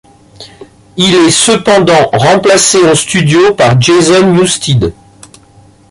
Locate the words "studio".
2.95-3.53